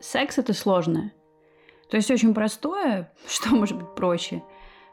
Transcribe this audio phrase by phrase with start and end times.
[0.00, 1.12] секс это сложное.
[1.90, 4.42] То есть очень простое, что может быть проще,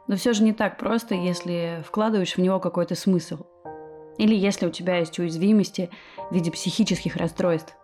[0.07, 3.45] но все же не так просто, если вкладываешь в него какой-то смысл.
[4.18, 5.89] Или если у тебя есть уязвимости
[6.29, 7.75] в виде психических расстройств,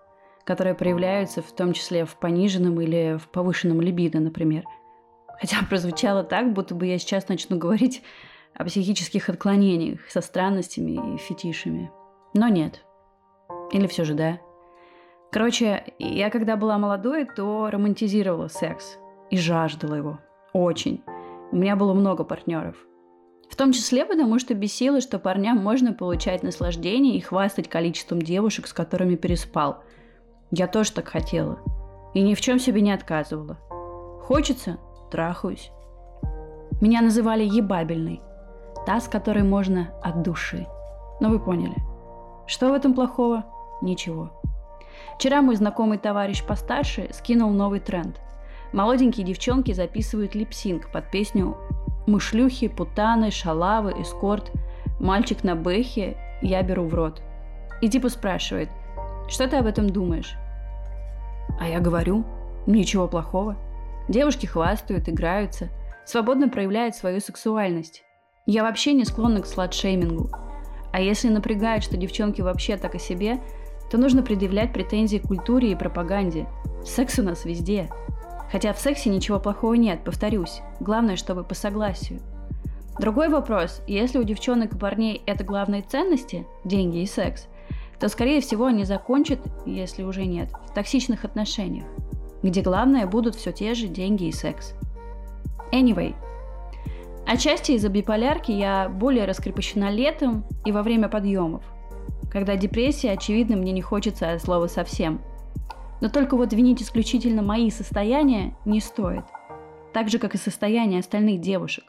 [0.44, 4.66] которые проявляются в том числе в пониженном или в повышенном либидо, например.
[5.40, 8.04] Хотя прозвучало так, будто бы я сейчас начну говорить
[8.54, 11.92] о психических отклонениях со странностями и фетишами.
[12.34, 12.84] Но нет.
[13.72, 14.40] Или все же да.
[15.36, 18.98] Короче, я когда была молодой, то романтизировала секс
[19.30, 20.20] и жаждала его.
[20.54, 21.04] Очень.
[21.52, 22.78] У меня было много партнеров.
[23.50, 28.66] В том числе потому, что бесило, что парням можно получать наслаждение и хвастать количеством девушек,
[28.66, 29.84] с которыми переспал.
[30.52, 31.60] Я тоже так хотела.
[32.14, 33.58] И ни в чем себе не отказывала.
[34.22, 34.78] Хочется–
[35.12, 35.70] трахаюсь.
[36.80, 38.22] Меня называли ебабельной.
[38.86, 40.66] Та, с которой можно от души.
[41.20, 41.76] Но вы поняли.
[42.48, 43.44] Что в этом плохого?
[43.82, 44.32] Ничего.
[45.18, 48.20] Вчера мой знакомый товарищ постарше скинул новый тренд.
[48.74, 51.56] Молоденькие девчонки записывают липсинг под песню
[52.08, 54.52] «Мы шлюхи, путаны, шалавы, эскорт,
[55.00, 57.22] мальчик на бэхе, я беру в рот».
[57.82, 58.70] И типа спрашивает,
[59.28, 60.36] что ты об этом думаешь?
[61.60, 62.26] А я говорю,
[62.68, 63.56] ничего плохого.
[64.08, 65.70] Девушки хвастают, играются,
[66.06, 68.04] свободно проявляют свою сексуальность.
[68.46, 70.30] Я вообще не склонна к сладшеймингу.
[70.92, 73.40] А если напрягает, что девчонки вообще так о себе,
[73.96, 76.48] то нужно предъявлять претензии к культуре и пропаганде.
[76.84, 77.90] Секс у нас везде.
[78.52, 80.60] Хотя в сексе ничего плохого нет, повторюсь.
[80.82, 82.20] Главное, чтобы по согласию.
[83.00, 87.48] Другой вопрос, если у девчонок и парней это главные ценности, деньги и секс,
[87.98, 91.86] то, скорее всего, они закончат, если уже нет, в токсичных отношениях,
[92.44, 94.74] где главное будут все те же деньги и секс.
[95.72, 96.16] Anyway,
[97.26, 101.64] отчасти из-за биполярки я более раскрепощена летом и во время подъемов,
[102.36, 105.22] когда депрессия, очевидно, мне не хочется слова совсем.
[106.02, 109.24] Но только вот винить исключительно мои состояния не стоит.
[109.94, 111.86] Так же, как и состояние остальных девушек.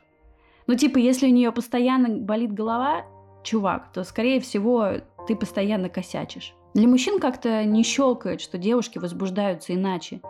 [0.69, 3.07] Ну, типа, если у нее постоянно болит голова,
[3.43, 6.55] чувак, то, скорее всего, ты постоянно косячишь.
[6.75, 10.21] Для мужчин как-то не щелкает, что девушки возбуждаются иначе.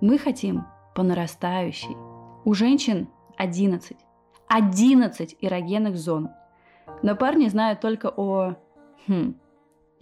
[0.00, 0.64] Мы хотим
[0.94, 1.94] по нарастающей.
[2.46, 3.98] У женщин 11.
[4.48, 6.30] 11 эрогенных зон.
[7.02, 8.54] Но парни знают только о
[9.06, 9.34] хм,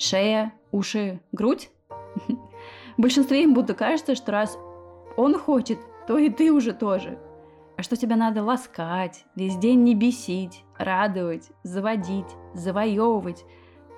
[0.01, 1.71] шея, уши, грудь.
[2.97, 4.59] Большинстве им будто кажется, что раз
[5.17, 7.19] он хочет, то и ты уже тоже.
[7.77, 13.45] А что тебя надо ласкать, весь день не бесить, радовать, заводить, завоевывать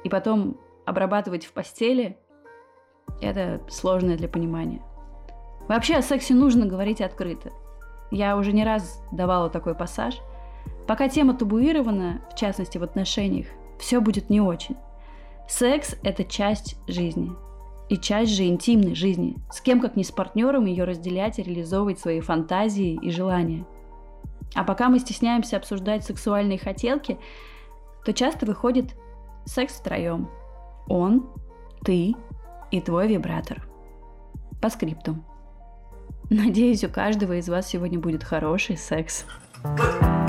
[0.04, 2.18] и потом обрабатывать в постели,
[3.20, 4.82] это сложное для понимания.
[5.68, 7.50] Вообще о сексе нужно говорить открыто.
[8.10, 10.20] Я уже не раз давала такой пассаж.
[10.86, 13.46] Пока тема табуирована, в частности в отношениях,
[13.78, 14.76] все будет не очень.
[15.48, 17.32] Секс– это часть жизни.
[17.88, 19.36] И часть же интимной жизни.
[19.50, 23.66] С кем, как не с партнером, ее разделять и реализовывать свои фантазии и желания.
[24.54, 27.18] А пока мы стесняемся обсуждать сексуальные хотелки,
[28.04, 28.94] то часто выходит
[29.44, 30.28] секс втроем.
[30.88, 31.28] Он,
[31.84, 32.14] ты
[32.70, 33.66] и твой вибратор.
[34.60, 35.16] По скрипту.
[36.30, 39.26] Надеюсь, у каждого из вас сегодня будет хороший секс.
[39.62, 40.21] thank